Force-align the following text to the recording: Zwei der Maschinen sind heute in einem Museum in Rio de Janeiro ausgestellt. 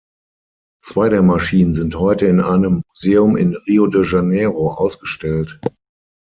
Zwei 0.81 1.09
der 1.09 1.21
Maschinen 1.21 1.75
sind 1.75 1.93
heute 1.93 2.25
in 2.25 2.41
einem 2.41 2.81
Museum 2.89 3.37
in 3.37 3.55
Rio 3.55 3.85
de 3.85 4.03
Janeiro 4.03 4.71
ausgestellt. 4.73 5.61